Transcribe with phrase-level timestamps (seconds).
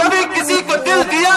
[0.00, 1.34] कभी किसी को दिल दिया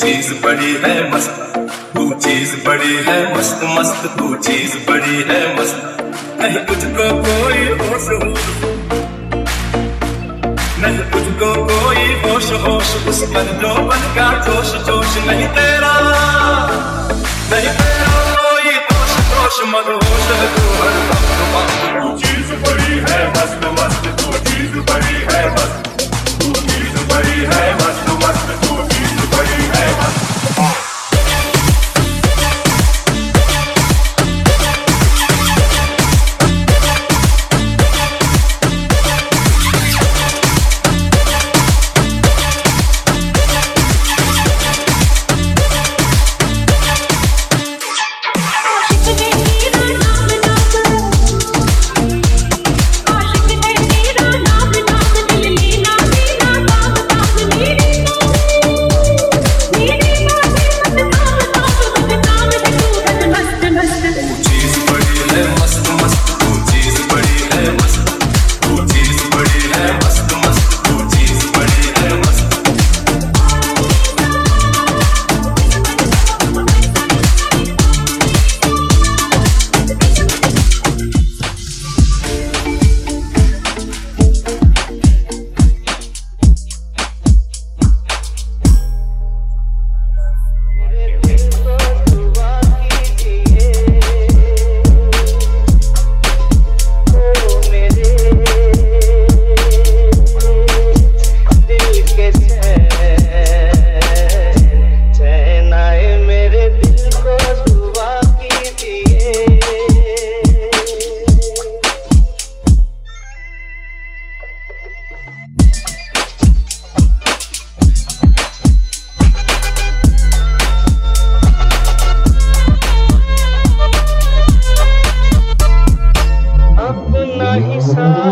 [0.00, 1.30] चीज़ बड़ी है मस्त,
[1.94, 6.00] तू चीज़ बड़ी है मस्त मस्त, तू चीज़ बड़ी है मस्त।
[6.40, 8.46] नहीं तुझको कोई होश होश
[10.82, 15.92] नहीं तुझको कोई होश होश, उस पर जो बन का जोश जोश, नहीं तेरा
[17.50, 20.59] नहीं तेरा कोई दोष दोष मदहोश है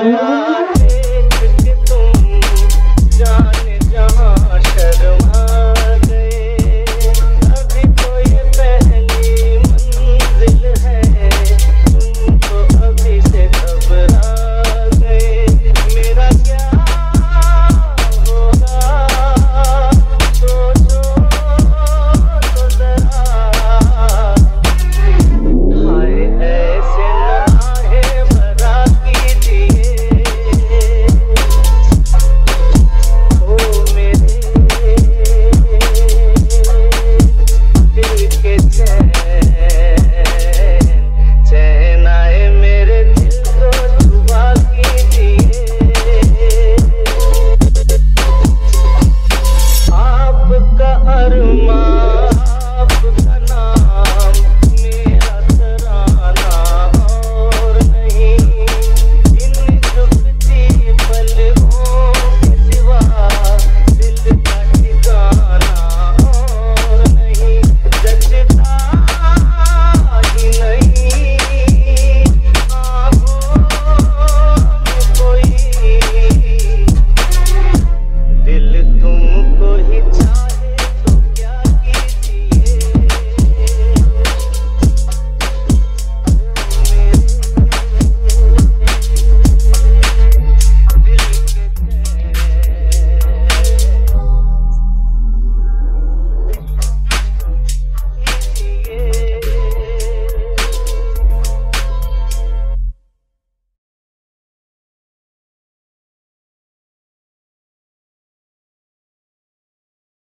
[0.00, 0.29] আল্লাহ